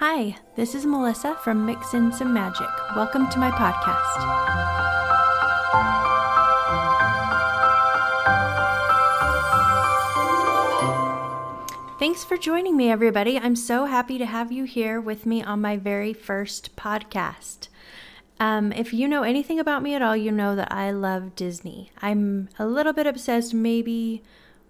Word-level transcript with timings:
Hi, 0.00 0.34
this 0.56 0.74
is 0.74 0.86
Melissa 0.86 1.34
from 1.44 1.66
Mix 1.66 1.92
in 1.92 2.10
Some 2.10 2.32
Magic. 2.32 2.70
Welcome 2.96 3.28
to 3.28 3.38
my 3.38 3.50
podcast. 3.50 3.98
Thanks 11.98 12.24
for 12.24 12.38
joining 12.38 12.78
me, 12.78 12.90
everybody. 12.90 13.38
I'm 13.38 13.54
so 13.54 13.84
happy 13.84 14.16
to 14.16 14.24
have 14.24 14.50
you 14.50 14.64
here 14.64 14.98
with 14.98 15.26
me 15.26 15.42
on 15.42 15.60
my 15.60 15.76
very 15.76 16.14
first 16.14 16.74
podcast. 16.76 17.68
Um, 18.38 18.72
if 18.72 18.94
you 18.94 19.06
know 19.06 19.22
anything 19.22 19.60
about 19.60 19.82
me 19.82 19.94
at 19.94 20.00
all, 20.00 20.16
you 20.16 20.32
know 20.32 20.56
that 20.56 20.72
I 20.72 20.92
love 20.92 21.36
Disney. 21.36 21.92
I'm 22.00 22.48
a 22.58 22.66
little 22.66 22.94
bit 22.94 23.06
obsessed, 23.06 23.52
maybe 23.52 24.22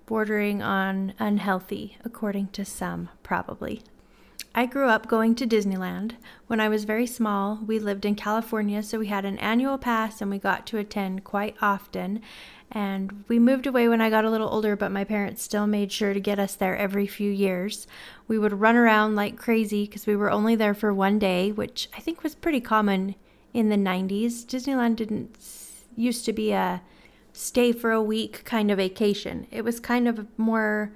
bordering 0.06 0.60
on 0.60 1.14
unhealthy, 1.20 1.98
according 2.04 2.48
to 2.48 2.64
some, 2.64 3.10
probably. 3.22 3.84
I 4.52 4.66
grew 4.66 4.88
up 4.88 5.06
going 5.06 5.36
to 5.36 5.46
Disneyland. 5.46 6.14
When 6.48 6.58
I 6.58 6.68
was 6.68 6.82
very 6.84 7.06
small, 7.06 7.60
we 7.64 7.78
lived 7.78 8.04
in 8.04 8.16
California, 8.16 8.82
so 8.82 8.98
we 8.98 9.06
had 9.06 9.24
an 9.24 9.38
annual 9.38 9.78
pass 9.78 10.20
and 10.20 10.28
we 10.28 10.38
got 10.38 10.66
to 10.68 10.78
attend 10.78 11.22
quite 11.22 11.54
often. 11.62 12.20
And 12.72 13.24
we 13.28 13.38
moved 13.38 13.68
away 13.68 13.88
when 13.88 14.00
I 14.00 14.10
got 14.10 14.24
a 14.24 14.30
little 14.30 14.48
older, 14.48 14.74
but 14.74 14.90
my 14.90 15.04
parents 15.04 15.42
still 15.42 15.68
made 15.68 15.92
sure 15.92 16.12
to 16.12 16.20
get 16.20 16.40
us 16.40 16.56
there 16.56 16.76
every 16.76 17.06
few 17.06 17.30
years. 17.30 17.86
We 18.26 18.38
would 18.38 18.60
run 18.60 18.76
around 18.76 19.14
like 19.14 19.36
crazy 19.36 19.86
because 19.86 20.06
we 20.06 20.16
were 20.16 20.30
only 20.30 20.56
there 20.56 20.74
for 20.74 20.92
one 20.92 21.20
day, 21.20 21.52
which 21.52 21.88
I 21.96 22.00
think 22.00 22.24
was 22.24 22.34
pretty 22.34 22.60
common 22.60 23.14
in 23.54 23.68
the 23.68 23.76
90s. 23.76 24.44
Disneyland 24.44 24.96
didn't 24.96 25.36
used 25.94 26.24
to 26.24 26.32
be 26.32 26.50
a 26.50 26.82
stay 27.32 27.70
for 27.70 27.92
a 27.92 28.02
week 28.02 28.44
kind 28.44 28.72
of 28.72 28.78
vacation. 28.78 29.46
It 29.52 29.62
was 29.62 29.78
kind 29.78 30.08
of 30.08 30.26
more 30.36 30.92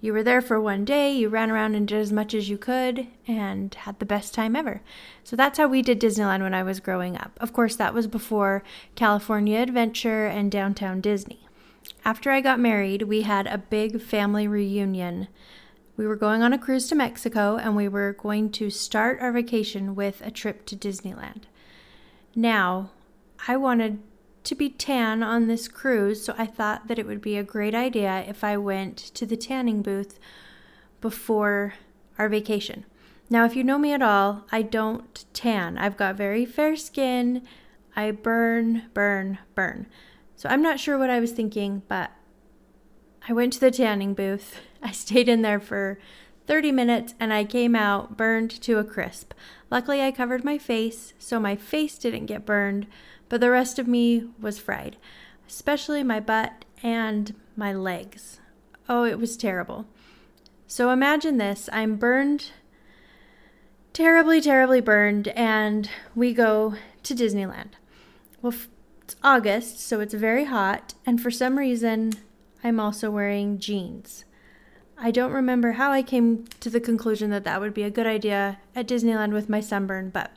you 0.00 0.12
were 0.12 0.22
there 0.22 0.40
for 0.40 0.60
one 0.60 0.84
day, 0.84 1.12
you 1.12 1.28
ran 1.28 1.50
around 1.50 1.74
and 1.74 1.88
did 1.88 1.98
as 1.98 2.12
much 2.12 2.32
as 2.32 2.48
you 2.48 2.56
could, 2.56 3.08
and 3.26 3.74
had 3.74 3.98
the 3.98 4.06
best 4.06 4.32
time 4.32 4.54
ever. 4.54 4.80
So 5.24 5.34
that's 5.34 5.58
how 5.58 5.66
we 5.66 5.82
did 5.82 6.00
Disneyland 6.00 6.42
when 6.42 6.54
I 6.54 6.62
was 6.62 6.78
growing 6.78 7.16
up. 7.16 7.36
Of 7.40 7.52
course, 7.52 7.74
that 7.76 7.94
was 7.94 8.06
before 8.06 8.62
California 8.94 9.58
Adventure 9.58 10.26
and 10.26 10.52
Downtown 10.52 11.00
Disney. 11.00 11.48
After 12.04 12.30
I 12.30 12.40
got 12.40 12.60
married, 12.60 13.02
we 13.02 13.22
had 13.22 13.46
a 13.46 13.58
big 13.58 14.00
family 14.00 14.46
reunion. 14.46 15.26
We 15.96 16.06
were 16.06 16.16
going 16.16 16.42
on 16.42 16.52
a 16.52 16.58
cruise 16.58 16.88
to 16.88 16.94
Mexico, 16.94 17.56
and 17.56 17.74
we 17.74 17.88
were 17.88 18.12
going 18.12 18.52
to 18.52 18.70
start 18.70 19.18
our 19.20 19.32
vacation 19.32 19.96
with 19.96 20.20
a 20.24 20.30
trip 20.30 20.64
to 20.66 20.76
Disneyland. 20.76 21.42
Now, 22.36 22.90
I 23.48 23.56
wanted 23.56 23.98
to 24.44 24.54
be 24.54 24.70
tan 24.70 25.22
on 25.22 25.46
this 25.46 25.68
cruise, 25.68 26.24
so 26.24 26.34
I 26.38 26.46
thought 26.46 26.88
that 26.88 26.98
it 26.98 27.06
would 27.06 27.20
be 27.20 27.36
a 27.36 27.42
great 27.42 27.74
idea 27.74 28.24
if 28.26 28.42
I 28.42 28.56
went 28.56 28.96
to 28.96 29.26
the 29.26 29.36
tanning 29.36 29.82
booth 29.82 30.18
before 31.00 31.74
our 32.18 32.28
vacation. 32.28 32.84
Now, 33.30 33.44
if 33.44 33.54
you 33.54 33.62
know 33.62 33.78
me 33.78 33.92
at 33.92 34.02
all, 34.02 34.44
I 34.50 34.62
don't 34.62 35.24
tan. 35.34 35.76
I've 35.76 35.96
got 35.96 36.16
very 36.16 36.46
fair 36.46 36.76
skin. 36.76 37.46
I 37.94 38.10
burn, 38.10 38.84
burn, 38.94 39.38
burn. 39.54 39.86
So 40.34 40.48
I'm 40.48 40.62
not 40.62 40.80
sure 40.80 40.96
what 40.96 41.10
I 41.10 41.20
was 41.20 41.32
thinking, 41.32 41.82
but 41.88 42.10
I 43.28 43.32
went 43.32 43.52
to 43.54 43.60
the 43.60 43.70
tanning 43.70 44.14
booth. 44.14 44.60
I 44.82 44.92
stayed 44.92 45.28
in 45.28 45.42
there 45.42 45.60
for 45.60 45.98
30 46.46 46.72
minutes 46.72 47.14
and 47.20 47.32
I 47.32 47.44
came 47.44 47.76
out 47.76 48.16
burned 48.16 48.50
to 48.62 48.78
a 48.78 48.84
crisp. 48.84 49.34
Luckily, 49.70 50.00
I 50.00 50.12
covered 50.12 50.44
my 50.44 50.56
face, 50.56 51.12
so 51.18 51.38
my 51.38 51.56
face 51.56 51.98
didn't 51.98 52.26
get 52.26 52.46
burned, 52.46 52.86
but 53.28 53.40
the 53.40 53.50
rest 53.50 53.78
of 53.78 53.88
me 53.88 54.28
was 54.40 54.58
fried, 54.58 54.96
especially 55.46 56.02
my 56.02 56.20
butt 56.20 56.64
and 56.82 57.34
my 57.56 57.72
legs. 57.72 58.40
Oh, 58.88 59.04
it 59.04 59.18
was 59.18 59.36
terrible. 59.36 59.86
So 60.66 60.90
imagine 60.90 61.38
this 61.38 61.68
I'm 61.72 61.96
burned, 61.96 62.52
terribly, 63.92 64.40
terribly 64.40 64.80
burned, 64.80 65.28
and 65.28 65.90
we 66.14 66.32
go 66.32 66.74
to 67.02 67.14
Disneyland. 67.14 67.70
Well, 68.42 68.54
it's 69.02 69.16
August, 69.22 69.80
so 69.80 70.00
it's 70.00 70.14
very 70.14 70.44
hot, 70.44 70.94
and 71.06 71.20
for 71.20 71.30
some 71.30 71.58
reason, 71.58 72.12
I'm 72.62 72.78
also 72.78 73.10
wearing 73.10 73.58
jeans. 73.58 74.24
I 74.98 75.10
don't 75.10 75.32
remember 75.32 75.72
how 75.72 75.92
I 75.92 76.02
came 76.02 76.44
to 76.60 76.68
the 76.68 76.80
conclusion 76.80 77.30
that 77.30 77.44
that 77.44 77.60
would 77.60 77.72
be 77.72 77.84
a 77.84 77.90
good 77.90 78.06
idea 78.06 78.58
at 78.74 78.88
Disneyland 78.88 79.32
with 79.32 79.48
my 79.48 79.60
sunburn, 79.60 80.10
but 80.10 80.32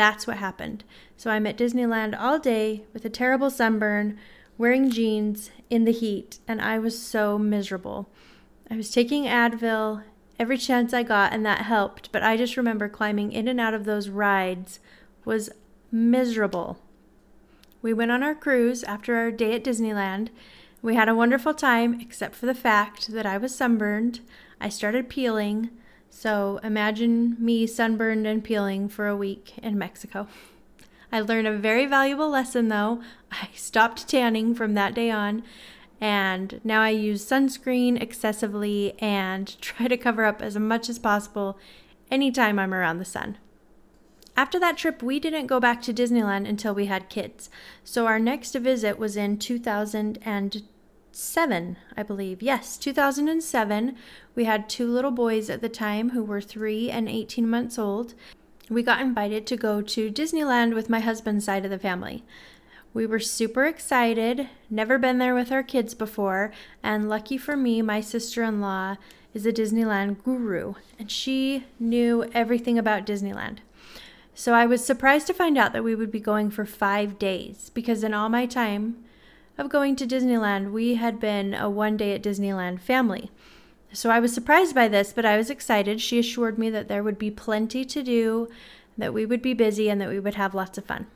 that's 0.00 0.26
what 0.26 0.38
happened. 0.38 0.82
So 1.18 1.30
I'm 1.30 1.46
at 1.46 1.58
Disneyland 1.58 2.18
all 2.18 2.38
day 2.38 2.84
with 2.94 3.04
a 3.04 3.10
terrible 3.10 3.50
sunburn, 3.50 4.18
wearing 4.56 4.90
jeans 4.90 5.50
in 5.68 5.84
the 5.84 5.92
heat, 5.92 6.38
and 6.48 6.58
I 6.58 6.78
was 6.78 6.98
so 6.98 7.38
miserable. 7.38 8.08
I 8.70 8.76
was 8.76 8.90
taking 8.90 9.24
Advil 9.24 10.02
every 10.38 10.56
chance 10.56 10.94
I 10.94 11.02
got, 11.02 11.34
and 11.34 11.44
that 11.44 11.66
helped, 11.66 12.10
but 12.12 12.22
I 12.22 12.38
just 12.38 12.56
remember 12.56 12.88
climbing 12.88 13.30
in 13.32 13.46
and 13.46 13.60
out 13.60 13.74
of 13.74 13.84
those 13.84 14.08
rides 14.08 14.80
was 15.26 15.50
miserable. 15.92 16.78
We 17.82 17.92
went 17.92 18.10
on 18.10 18.22
our 18.22 18.34
cruise 18.34 18.82
after 18.84 19.16
our 19.16 19.30
day 19.30 19.52
at 19.52 19.64
Disneyland. 19.64 20.30
We 20.80 20.94
had 20.94 21.10
a 21.10 21.14
wonderful 21.14 21.52
time, 21.52 22.00
except 22.00 22.34
for 22.34 22.46
the 22.46 22.54
fact 22.54 23.12
that 23.12 23.26
I 23.26 23.36
was 23.36 23.54
sunburned. 23.54 24.20
I 24.62 24.70
started 24.70 25.10
peeling. 25.10 25.68
So 26.10 26.60
imagine 26.62 27.36
me 27.38 27.66
sunburned 27.66 28.26
and 28.26 28.44
peeling 28.44 28.88
for 28.88 29.06
a 29.06 29.16
week 29.16 29.54
in 29.62 29.78
Mexico. 29.78 30.26
I 31.12 31.20
learned 31.20 31.46
a 31.46 31.56
very 31.56 31.86
valuable 31.86 32.28
lesson 32.28 32.68
though. 32.68 33.00
I 33.32 33.48
stopped 33.54 34.08
tanning 34.08 34.54
from 34.54 34.74
that 34.74 34.94
day 34.94 35.10
on, 35.10 35.42
and 36.00 36.60
now 36.64 36.82
I 36.82 36.90
use 36.90 37.24
sunscreen 37.24 38.00
excessively 38.00 38.94
and 39.00 39.58
try 39.62 39.88
to 39.88 39.96
cover 39.96 40.24
up 40.24 40.42
as 40.42 40.56
much 40.58 40.88
as 40.88 40.98
possible 40.98 41.58
anytime 42.10 42.58
I'm 42.58 42.74
around 42.74 42.98
the 42.98 43.04
sun. 43.04 43.38
After 44.36 44.58
that 44.60 44.78
trip, 44.78 45.02
we 45.02 45.20
didn't 45.20 45.46
go 45.46 45.60
back 45.60 45.82
to 45.82 45.92
Disneyland 45.92 46.48
until 46.48 46.74
we 46.74 46.86
had 46.86 47.08
kids. 47.08 47.50
So 47.84 48.06
our 48.06 48.18
next 48.18 48.54
visit 48.54 48.98
was 48.98 49.16
in 49.16 49.38
2007, 51.12 51.76
I 51.96 52.02
believe. 52.02 52.42
Yes, 52.42 52.76
2007. 52.76 53.96
We 54.34 54.44
had 54.44 54.68
two 54.68 54.86
little 54.86 55.10
boys 55.10 55.50
at 55.50 55.60
the 55.60 55.68
time 55.68 56.10
who 56.10 56.22
were 56.22 56.40
three 56.40 56.90
and 56.90 57.08
18 57.08 57.48
months 57.48 57.78
old. 57.78 58.14
We 58.68 58.82
got 58.82 59.00
invited 59.00 59.46
to 59.48 59.56
go 59.56 59.82
to 59.82 60.12
Disneyland 60.12 60.74
with 60.74 60.88
my 60.88 61.00
husband's 61.00 61.44
side 61.44 61.64
of 61.64 61.70
the 61.70 61.78
family. 61.78 62.22
We 62.94 63.06
were 63.06 63.20
super 63.20 63.66
excited, 63.66 64.48
never 64.68 64.98
been 64.98 65.18
there 65.18 65.34
with 65.34 65.52
our 65.52 65.62
kids 65.62 65.94
before, 65.94 66.52
and 66.82 67.08
lucky 67.08 67.38
for 67.38 67.56
me, 67.56 67.82
my 67.82 68.00
sister 68.00 68.42
in 68.42 68.60
law 68.60 68.96
is 69.32 69.46
a 69.46 69.52
Disneyland 69.52 70.22
guru, 70.24 70.74
and 70.98 71.10
she 71.10 71.66
knew 71.78 72.28
everything 72.34 72.78
about 72.78 73.06
Disneyland. 73.06 73.58
So 74.34 74.54
I 74.54 74.66
was 74.66 74.84
surprised 74.84 75.28
to 75.28 75.34
find 75.34 75.56
out 75.56 75.72
that 75.72 75.84
we 75.84 75.94
would 75.94 76.10
be 76.10 76.20
going 76.20 76.50
for 76.50 76.64
five 76.64 77.18
days 77.18 77.70
because 77.74 78.02
in 78.02 78.14
all 78.14 78.28
my 78.28 78.46
time 78.46 79.04
of 79.60 79.68
going 79.68 79.94
to 79.96 80.06
Disneyland, 80.06 80.72
we 80.72 80.94
had 80.94 81.20
been 81.20 81.54
a 81.54 81.68
one 81.68 81.96
day 81.96 82.14
at 82.14 82.22
Disneyland 82.22 82.80
family. 82.80 83.30
So 83.92 84.08
I 84.08 84.18
was 84.18 84.32
surprised 84.32 84.74
by 84.74 84.88
this, 84.88 85.12
but 85.12 85.26
I 85.26 85.36
was 85.36 85.50
excited. 85.50 86.00
She 86.00 86.18
assured 86.18 86.58
me 86.58 86.70
that 86.70 86.88
there 86.88 87.02
would 87.02 87.18
be 87.18 87.30
plenty 87.30 87.84
to 87.84 88.02
do, 88.02 88.48
that 88.96 89.12
we 89.12 89.26
would 89.26 89.42
be 89.42 89.52
busy, 89.52 89.90
and 89.90 90.00
that 90.00 90.08
we 90.08 90.18
would 90.18 90.36
have 90.36 90.54
lots 90.54 90.78
of 90.78 90.86
fun. 90.86 91.08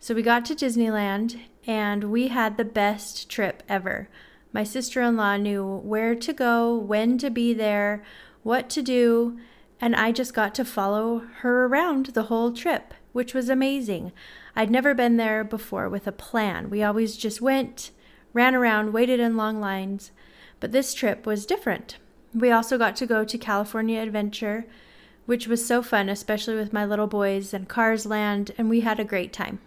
So 0.00 0.14
we 0.14 0.22
got 0.22 0.44
to 0.46 0.54
Disneyland 0.54 1.38
and 1.66 2.04
we 2.04 2.28
had 2.28 2.56
the 2.56 2.64
best 2.64 3.28
trip 3.28 3.62
ever. 3.68 4.08
My 4.52 4.64
sister 4.64 5.00
in 5.02 5.16
law 5.16 5.36
knew 5.36 5.64
where 5.64 6.14
to 6.14 6.32
go, 6.32 6.76
when 6.76 7.18
to 7.18 7.30
be 7.30 7.54
there, 7.54 8.02
what 8.42 8.68
to 8.70 8.82
do, 8.82 9.38
and 9.80 9.94
I 9.94 10.12
just 10.12 10.34
got 10.34 10.54
to 10.56 10.64
follow 10.64 11.18
her 11.40 11.66
around 11.66 12.06
the 12.06 12.24
whole 12.24 12.52
trip, 12.52 12.94
which 13.12 13.34
was 13.34 13.48
amazing. 13.48 14.12
I'd 14.54 14.70
never 14.70 14.94
been 14.94 15.16
there 15.16 15.44
before 15.44 15.88
with 15.88 16.06
a 16.06 16.12
plan. 16.12 16.70
We 16.70 16.82
always 16.82 17.16
just 17.16 17.40
went, 17.40 17.90
ran 18.32 18.54
around, 18.54 18.92
waited 18.92 19.20
in 19.20 19.36
long 19.36 19.60
lines, 19.60 20.12
but 20.60 20.72
this 20.72 20.94
trip 20.94 21.26
was 21.26 21.46
different. 21.46 21.98
We 22.34 22.50
also 22.50 22.78
got 22.78 22.96
to 22.96 23.06
go 23.06 23.24
to 23.24 23.38
California 23.38 24.00
Adventure, 24.00 24.66
which 25.26 25.46
was 25.46 25.66
so 25.66 25.82
fun, 25.82 26.08
especially 26.08 26.54
with 26.54 26.72
my 26.72 26.84
little 26.84 27.06
boys 27.06 27.52
and 27.52 27.68
Cars 27.68 28.06
Land, 28.06 28.52
and 28.56 28.68
we 28.68 28.80
had 28.80 29.00
a 29.00 29.04
great 29.04 29.32
time. 29.32 29.58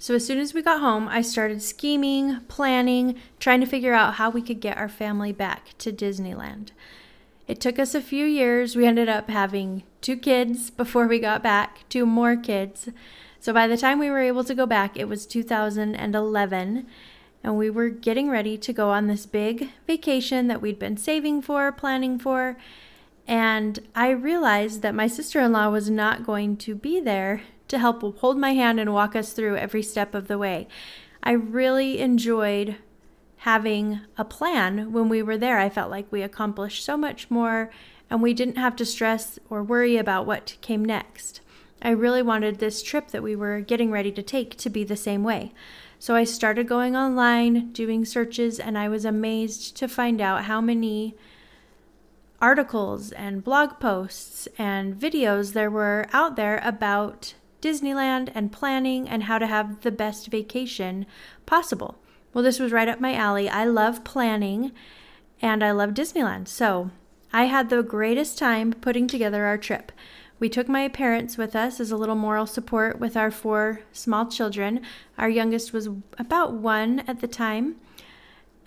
So, 0.00 0.14
as 0.14 0.24
soon 0.24 0.38
as 0.38 0.54
we 0.54 0.62
got 0.62 0.80
home, 0.80 1.08
I 1.08 1.22
started 1.22 1.60
scheming, 1.60 2.40
planning, 2.46 3.18
trying 3.40 3.60
to 3.60 3.66
figure 3.66 3.94
out 3.94 4.14
how 4.14 4.30
we 4.30 4.42
could 4.42 4.60
get 4.60 4.78
our 4.78 4.88
family 4.88 5.32
back 5.32 5.76
to 5.78 5.92
Disneyland. 5.92 6.70
It 7.48 7.62
took 7.62 7.78
us 7.78 7.94
a 7.94 8.02
few 8.02 8.26
years. 8.26 8.76
We 8.76 8.86
ended 8.86 9.08
up 9.08 9.30
having 9.30 9.82
two 10.02 10.18
kids 10.18 10.68
before 10.68 11.06
we 11.06 11.18
got 11.18 11.42
back, 11.42 11.88
two 11.88 12.04
more 12.04 12.36
kids. 12.36 12.90
So, 13.40 13.54
by 13.54 13.66
the 13.66 13.78
time 13.78 13.98
we 13.98 14.10
were 14.10 14.20
able 14.20 14.44
to 14.44 14.54
go 14.54 14.66
back, 14.66 14.98
it 14.98 15.08
was 15.08 15.26
2011, 15.26 16.86
and 17.42 17.56
we 17.56 17.70
were 17.70 17.88
getting 17.88 18.28
ready 18.28 18.58
to 18.58 18.72
go 18.74 18.90
on 18.90 19.06
this 19.06 19.24
big 19.24 19.70
vacation 19.86 20.48
that 20.48 20.60
we'd 20.60 20.78
been 20.78 20.98
saving 20.98 21.40
for, 21.40 21.72
planning 21.72 22.18
for. 22.18 22.58
And 23.26 23.78
I 23.94 24.10
realized 24.10 24.82
that 24.82 24.94
my 24.94 25.06
sister 25.06 25.40
in 25.40 25.52
law 25.52 25.70
was 25.70 25.88
not 25.88 26.26
going 26.26 26.58
to 26.58 26.74
be 26.74 27.00
there 27.00 27.42
to 27.68 27.78
help 27.78 28.02
hold 28.18 28.36
my 28.36 28.52
hand 28.52 28.78
and 28.78 28.92
walk 28.92 29.16
us 29.16 29.32
through 29.32 29.56
every 29.56 29.82
step 29.82 30.14
of 30.14 30.28
the 30.28 30.38
way. 30.38 30.68
I 31.22 31.32
really 31.32 31.98
enjoyed 31.98 32.76
having 33.38 34.00
a 34.16 34.24
plan 34.24 34.92
when 34.92 35.08
we 35.08 35.22
were 35.22 35.36
there. 35.36 35.58
I 35.58 35.68
felt 35.68 35.90
like 35.90 36.10
we 36.10 36.22
accomplished 36.22 36.84
so 36.84 36.96
much 36.96 37.30
more 37.30 37.70
and 38.10 38.22
we 38.22 38.34
didn't 38.34 38.56
have 38.56 38.76
to 38.76 38.84
stress 38.84 39.38
or 39.48 39.62
worry 39.62 39.96
about 39.96 40.26
what 40.26 40.56
came 40.60 40.84
next. 40.84 41.40
I 41.80 41.90
really 41.90 42.22
wanted 42.22 42.58
this 42.58 42.82
trip 42.82 43.08
that 43.08 43.22
we 43.22 43.36
were 43.36 43.60
getting 43.60 43.90
ready 43.90 44.10
to 44.12 44.22
take 44.22 44.56
to 44.56 44.70
be 44.70 44.82
the 44.82 44.96
same 44.96 45.22
way. 45.22 45.52
So 46.00 46.14
I 46.14 46.24
started 46.24 46.68
going 46.68 46.96
online, 46.96 47.72
doing 47.72 48.04
searches, 48.04 48.58
and 48.58 48.76
I 48.78 48.88
was 48.88 49.04
amazed 49.04 49.76
to 49.76 49.88
find 49.88 50.20
out 50.20 50.44
how 50.44 50.60
many 50.60 51.16
articles 52.40 53.12
and 53.12 53.42
blog 53.42 53.80
posts 53.80 54.48
and 54.58 54.94
videos 54.94 55.52
there 55.52 55.70
were 55.70 56.06
out 56.12 56.36
there 56.36 56.60
about 56.64 57.34
Disneyland 57.60 58.30
and 58.34 58.52
planning 58.52 59.08
and 59.08 59.24
how 59.24 59.38
to 59.38 59.46
have 59.46 59.82
the 59.82 59.90
best 59.90 60.28
vacation 60.28 61.06
possible. 61.46 61.98
Well, 62.38 62.44
this 62.44 62.60
was 62.60 62.70
right 62.70 62.86
up 62.86 63.00
my 63.00 63.16
alley. 63.16 63.48
I 63.48 63.64
love 63.64 64.04
planning 64.04 64.70
and 65.42 65.64
I 65.64 65.72
love 65.72 65.90
Disneyland. 65.90 66.46
So 66.46 66.92
I 67.32 67.46
had 67.46 67.68
the 67.68 67.82
greatest 67.82 68.38
time 68.38 68.72
putting 68.74 69.08
together 69.08 69.44
our 69.44 69.58
trip. 69.58 69.90
We 70.38 70.48
took 70.48 70.68
my 70.68 70.86
parents 70.86 71.36
with 71.36 71.56
us 71.56 71.80
as 71.80 71.90
a 71.90 71.96
little 71.96 72.14
moral 72.14 72.46
support 72.46 73.00
with 73.00 73.16
our 73.16 73.32
four 73.32 73.80
small 73.90 74.26
children. 74.26 74.82
Our 75.18 75.28
youngest 75.28 75.72
was 75.72 75.88
about 76.16 76.52
one 76.52 77.00
at 77.08 77.20
the 77.20 77.26
time. 77.26 77.74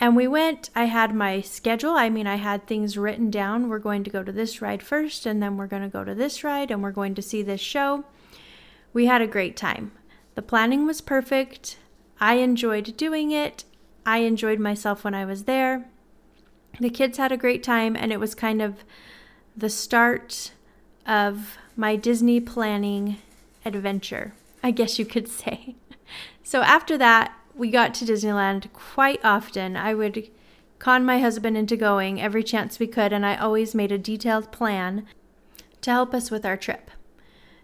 And 0.01 0.17
we 0.17 0.27
went, 0.27 0.69
I 0.75 0.83
had 0.83 1.15
my 1.15 1.39
schedule. 1.39 1.91
I 1.91 2.09
mean, 2.09 2.27
I 2.27 2.35
had 2.35 2.67
things 2.67 2.97
written 2.97 3.31
down. 3.31 3.69
We're 3.69 3.79
going 3.79 4.03
to 4.03 4.09
go 4.09 4.21
to 4.21 4.33
this 4.33 4.61
ride 4.61 4.83
first, 4.83 5.25
and 5.25 5.41
then 5.41 5.55
we're 5.55 5.67
going 5.67 5.83
to 5.83 5.87
go 5.87 6.03
to 6.03 6.13
this 6.13 6.43
ride, 6.43 6.71
and 6.71 6.83
we're 6.83 6.91
going 6.91 7.15
to 7.15 7.21
see 7.21 7.41
this 7.41 7.61
show. 7.61 8.03
We 8.91 9.05
had 9.05 9.21
a 9.21 9.27
great 9.27 9.55
time. 9.55 9.93
The 10.35 10.41
planning 10.41 10.85
was 10.85 10.99
perfect. 10.99 11.77
I 12.21 12.35
enjoyed 12.35 12.95
doing 12.95 13.31
it. 13.31 13.63
I 14.05 14.19
enjoyed 14.19 14.59
myself 14.59 15.03
when 15.03 15.15
I 15.15 15.25
was 15.25 15.45
there. 15.45 15.89
The 16.79 16.91
kids 16.91 17.17
had 17.17 17.31
a 17.31 17.37
great 17.37 17.63
time, 17.63 17.95
and 17.95 18.13
it 18.13 18.19
was 18.19 18.35
kind 18.35 18.61
of 18.61 18.83
the 19.57 19.69
start 19.69 20.51
of 21.07 21.57
my 21.75 21.95
Disney 21.95 22.39
planning 22.39 23.17
adventure, 23.65 24.33
I 24.63 24.69
guess 24.71 24.99
you 24.99 25.05
could 25.05 25.27
say. 25.27 25.75
So 26.43 26.63
after 26.63 26.97
that, 26.97 27.33
we 27.55 27.69
got 27.69 27.93
to 27.93 28.05
Disneyland 28.05 28.73
quite 28.73 29.23
often. 29.23 29.77
I 29.77 29.93
would 29.93 30.29
con 30.79 31.05
my 31.05 31.19
husband 31.19 31.55
into 31.55 31.77
going 31.77 32.19
every 32.19 32.43
chance 32.43 32.77
we 32.77 32.87
could, 32.87 33.13
and 33.13 33.25
I 33.25 33.37
always 33.37 33.73
made 33.73 33.91
a 33.93 33.97
detailed 33.97 34.51
plan 34.51 35.05
to 35.79 35.91
help 35.91 36.13
us 36.13 36.29
with 36.29 36.45
our 36.45 36.57
trip. 36.57 36.91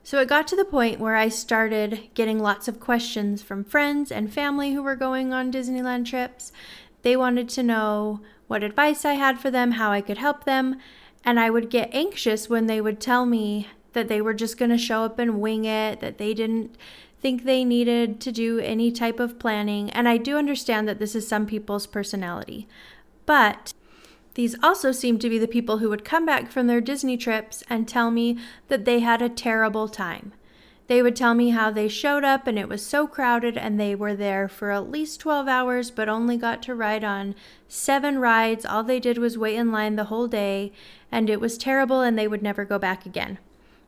So 0.08 0.22
it 0.22 0.30
got 0.30 0.48
to 0.48 0.56
the 0.56 0.64
point 0.64 1.02
where 1.02 1.18
I 1.18 1.28
started 1.28 2.12
getting 2.14 2.40
lots 2.40 2.70
of 2.70 2.80
questions 2.80 3.42
from 3.42 3.66
friends 3.66 4.10
and 4.10 4.34
family 4.34 4.72
who 4.72 4.82
were 4.82 4.96
going 4.96 5.34
on 5.34 5.52
Disneyland 5.52 6.06
trips. 6.06 6.54
They 7.02 7.18
wanted 7.18 7.50
to 7.50 7.62
know 7.62 8.22
what 8.48 8.64
advice 8.64 9.04
I 9.04 9.16
had 9.16 9.38
for 9.38 9.52
them, 9.52 9.72
how 9.72 9.92
I 9.92 10.00
could 10.00 10.18
help 10.18 10.46
them, 10.46 10.78
and 11.26 11.38
I 11.42 11.50
would 11.50 11.70
get 11.70 11.94
anxious 11.94 12.48
when 12.48 12.68
they 12.68 12.80
would 12.80 13.02
tell 13.02 13.26
me 13.26 13.68
that 13.92 14.08
they 14.08 14.22
were 14.22 14.34
just 14.34 14.58
going 14.58 14.72
to 14.72 14.78
show 14.78 15.04
up 15.04 15.20
and 15.20 15.42
wing 15.42 15.66
it, 15.66 16.00
that 16.00 16.20
they 16.20 16.34
didn't 16.34 16.78
think 17.20 17.44
they 17.44 17.66
needed 17.66 18.22
to 18.22 18.32
do 18.32 18.60
any 18.60 18.94
type 18.94 19.20
of 19.20 19.38
planning. 19.38 19.90
And 19.90 20.08
I 20.08 20.16
do 20.16 20.38
understand 20.38 20.88
that 20.88 21.00
this 21.00 21.16
is 21.16 21.28
some 21.28 21.46
people's 21.46 21.86
personality. 21.86 22.66
But 23.26 23.74
these 24.38 24.56
also 24.62 24.92
seemed 24.92 25.20
to 25.20 25.32
be 25.32 25.40
the 25.40 25.48
people 25.48 25.80
who 25.80 25.90
would 25.90 26.06
come 26.06 26.24
back 26.24 26.52
from 26.52 26.68
their 26.68 26.80
Disney 26.80 27.18
trips 27.18 27.64
and 27.72 27.88
tell 27.88 28.12
me 28.12 28.38
that 28.68 28.86
they 28.86 29.00
had 29.00 29.20
a 29.20 29.30
terrible 29.30 29.88
time. 29.88 30.32
They 30.86 31.02
would 31.02 31.16
tell 31.16 31.34
me 31.34 31.50
how 31.50 31.72
they 31.72 31.88
showed 31.88 32.24
up 32.24 32.46
and 32.46 32.60
it 32.60 32.70
was 32.70 32.86
so 32.86 33.08
crowded 33.08 33.58
and 33.58 33.80
they 33.80 33.96
were 33.96 34.14
there 34.14 34.48
for 34.48 34.70
at 34.70 34.92
least 34.92 35.20
12 35.22 35.48
hours 35.48 35.90
but 35.90 36.08
only 36.08 36.38
got 36.38 36.62
to 36.64 36.76
ride 36.76 37.04
on 37.04 37.34
seven 37.68 38.20
rides. 38.20 38.64
All 38.64 38.84
they 38.84 39.00
did 39.00 39.18
was 39.18 39.40
wait 39.40 39.56
in 39.56 39.72
line 39.72 39.96
the 39.96 40.04
whole 40.04 40.28
day 40.28 40.72
and 41.12 41.32
it 41.32 41.42
was 41.42 41.58
terrible 41.58 42.02
and 42.02 42.16
they 42.16 42.28
would 42.28 42.44
never 42.44 42.64
go 42.64 42.78
back 42.78 43.08
again. 43.08 43.40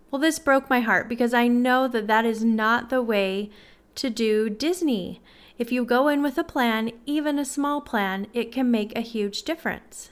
Well, 0.09 0.19
this 0.19 0.39
broke 0.39 0.67
my 0.67 0.79
heart 0.79 1.07
because 1.07 1.31
I 1.31 1.47
know 1.47 1.87
that 1.87 2.07
that 2.07 2.25
is 2.25 2.43
not 2.43 2.89
the 2.89 3.03
way 3.03 3.51
to 3.93 4.09
do 4.09 4.49
Disney. 4.49 5.21
If 5.59 5.71
you 5.71 5.85
go 5.85 6.07
in 6.07 6.23
with 6.23 6.39
a 6.39 6.43
plan, 6.43 6.89
even 7.05 7.37
a 7.37 7.45
small 7.45 7.81
plan, 7.81 8.25
it 8.33 8.51
can 8.51 8.71
make 8.71 8.97
a 8.97 9.01
huge 9.01 9.43
difference. 9.43 10.09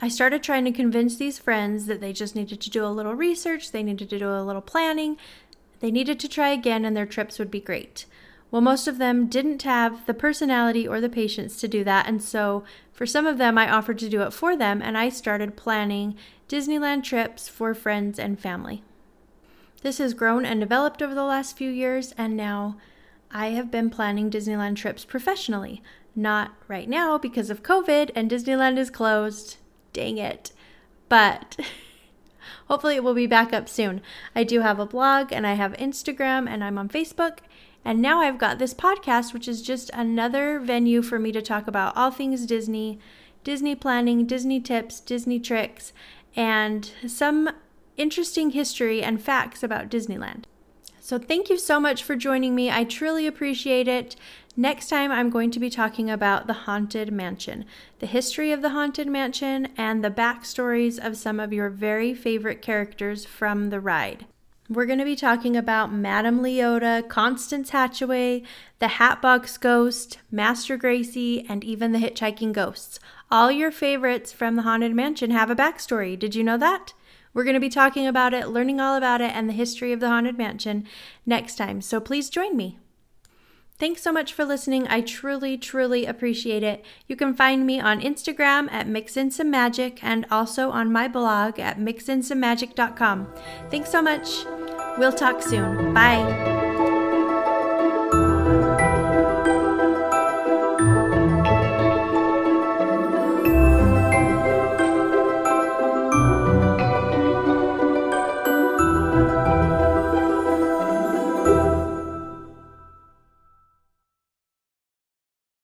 I 0.00 0.08
started 0.08 0.42
trying 0.42 0.64
to 0.64 0.72
convince 0.72 1.16
these 1.16 1.40
friends 1.40 1.86
that 1.86 2.00
they 2.00 2.12
just 2.12 2.36
needed 2.36 2.60
to 2.60 2.70
do 2.70 2.84
a 2.84 2.86
little 2.86 3.14
research, 3.14 3.72
they 3.72 3.82
needed 3.82 4.08
to 4.10 4.18
do 4.18 4.30
a 4.30 4.44
little 4.44 4.62
planning, 4.62 5.16
they 5.80 5.90
needed 5.90 6.20
to 6.20 6.28
try 6.28 6.50
again, 6.50 6.84
and 6.84 6.96
their 6.96 7.06
trips 7.06 7.38
would 7.38 7.50
be 7.50 7.60
great. 7.60 8.06
Well, 8.50 8.62
most 8.62 8.86
of 8.86 8.98
them 8.98 9.26
didn't 9.26 9.62
have 9.62 10.06
the 10.06 10.14
personality 10.14 10.86
or 10.86 11.00
the 11.00 11.08
patience 11.08 11.60
to 11.60 11.68
do 11.68 11.82
that, 11.84 12.06
and 12.06 12.22
so 12.22 12.64
for 12.92 13.06
some 13.06 13.26
of 13.26 13.38
them, 13.38 13.58
I 13.58 13.70
offered 13.70 13.98
to 13.98 14.08
do 14.08 14.22
it 14.22 14.32
for 14.32 14.56
them, 14.56 14.80
and 14.80 14.96
I 14.96 15.08
started 15.08 15.56
planning 15.56 16.16
Disneyland 16.48 17.02
trips 17.02 17.48
for 17.48 17.74
friends 17.74 18.18
and 18.18 18.38
family. 18.38 18.82
This 19.82 19.98
has 19.98 20.14
grown 20.14 20.44
and 20.44 20.60
developed 20.60 21.02
over 21.02 21.14
the 21.14 21.24
last 21.24 21.56
few 21.56 21.70
years, 21.70 22.14
and 22.16 22.36
now 22.36 22.76
I 23.30 23.48
have 23.48 23.70
been 23.70 23.90
planning 23.90 24.30
Disneyland 24.30 24.76
trips 24.76 25.04
professionally. 25.04 25.82
Not 26.16 26.52
right 26.66 26.88
now 26.88 27.18
because 27.18 27.50
of 27.50 27.62
COVID 27.62 28.10
and 28.14 28.30
Disneyland 28.30 28.78
is 28.78 28.90
closed. 28.90 29.58
Dang 29.92 30.18
it. 30.18 30.52
But 31.08 31.56
Hopefully, 32.68 32.96
it 32.96 33.04
will 33.04 33.14
be 33.14 33.26
back 33.26 33.52
up 33.52 33.68
soon. 33.68 34.02
I 34.34 34.44
do 34.44 34.60
have 34.60 34.78
a 34.78 34.86
blog 34.86 35.32
and 35.32 35.46
I 35.46 35.54
have 35.54 35.72
Instagram 35.74 36.48
and 36.48 36.62
I'm 36.62 36.76
on 36.76 36.88
Facebook. 36.88 37.38
And 37.84 38.02
now 38.02 38.20
I've 38.20 38.38
got 38.38 38.58
this 38.58 38.74
podcast, 38.74 39.32
which 39.32 39.48
is 39.48 39.62
just 39.62 39.90
another 39.94 40.58
venue 40.58 41.00
for 41.00 41.18
me 41.18 41.32
to 41.32 41.40
talk 41.40 41.66
about 41.66 41.96
all 41.96 42.10
things 42.10 42.44
Disney, 42.44 42.98
Disney 43.42 43.74
planning, 43.74 44.26
Disney 44.26 44.60
tips, 44.60 45.00
Disney 45.00 45.40
tricks, 45.40 45.94
and 46.36 46.90
some 47.06 47.50
interesting 47.96 48.50
history 48.50 49.02
and 49.02 49.22
facts 49.22 49.62
about 49.62 49.88
Disneyland. 49.88 50.44
So, 51.08 51.18
thank 51.18 51.48
you 51.48 51.56
so 51.56 51.80
much 51.80 52.04
for 52.04 52.16
joining 52.16 52.54
me. 52.54 52.70
I 52.70 52.84
truly 52.84 53.26
appreciate 53.26 53.88
it. 53.88 54.14
Next 54.58 54.90
time, 54.90 55.10
I'm 55.10 55.30
going 55.30 55.50
to 55.52 55.58
be 55.58 55.70
talking 55.70 56.10
about 56.10 56.46
the 56.46 56.52
Haunted 56.52 57.10
Mansion, 57.10 57.64
the 57.98 58.04
history 58.04 58.52
of 58.52 58.60
the 58.60 58.68
Haunted 58.68 59.08
Mansion, 59.08 59.68
and 59.78 60.04
the 60.04 60.10
backstories 60.10 61.02
of 61.02 61.16
some 61.16 61.40
of 61.40 61.50
your 61.50 61.70
very 61.70 62.12
favorite 62.12 62.60
characters 62.60 63.24
from 63.24 63.70
the 63.70 63.80
ride. 63.80 64.26
We're 64.68 64.84
going 64.84 64.98
to 64.98 65.04
be 65.06 65.16
talking 65.16 65.56
about 65.56 65.90
Madame 65.90 66.40
Leota, 66.40 67.08
Constance 67.08 67.70
Hatchaway, 67.70 68.44
the 68.78 68.88
Hatbox 68.88 69.56
Ghost, 69.56 70.18
Master 70.30 70.76
Gracey, 70.76 71.46
and 71.48 71.64
even 71.64 71.92
the 71.92 72.00
Hitchhiking 72.00 72.52
Ghosts. 72.52 73.00
All 73.30 73.50
your 73.50 73.70
favorites 73.70 74.30
from 74.30 74.56
the 74.56 74.62
Haunted 74.62 74.94
Mansion 74.94 75.30
have 75.30 75.48
a 75.48 75.56
backstory. 75.56 76.18
Did 76.18 76.34
you 76.34 76.44
know 76.44 76.58
that? 76.58 76.92
We're 77.34 77.44
going 77.44 77.54
to 77.54 77.60
be 77.60 77.68
talking 77.68 78.06
about 78.06 78.34
it, 78.34 78.48
learning 78.48 78.80
all 78.80 78.96
about 78.96 79.20
it, 79.20 79.34
and 79.34 79.48
the 79.48 79.54
history 79.54 79.92
of 79.92 80.00
the 80.00 80.08
Haunted 80.08 80.38
Mansion 80.38 80.86
next 81.26 81.56
time. 81.56 81.80
So 81.80 82.00
please 82.00 82.30
join 82.30 82.56
me. 82.56 82.78
Thanks 83.78 84.02
so 84.02 84.10
much 84.10 84.32
for 84.32 84.44
listening. 84.44 84.88
I 84.88 85.00
truly, 85.00 85.56
truly 85.56 86.04
appreciate 86.04 86.64
it. 86.64 86.84
You 87.06 87.14
can 87.14 87.32
find 87.32 87.64
me 87.64 87.78
on 87.78 88.00
Instagram 88.00 88.68
at 88.72 88.88
mixinSomeMagic 88.88 90.00
and 90.02 90.26
also 90.32 90.70
on 90.70 90.90
my 90.90 91.06
blog 91.06 91.60
at 91.60 91.78
mixinSomeMagic.com. 91.78 93.32
Thanks 93.70 93.90
so 93.90 94.02
much. 94.02 94.44
We'll 94.98 95.12
talk 95.12 95.42
soon. 95.42 95.94
Bye. 95.94 96.57